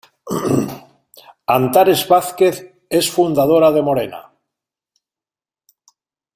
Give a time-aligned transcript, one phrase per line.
[1.59, 2.55] Antares Vázquez
[2.99, 4.23] es fundadora de Morena.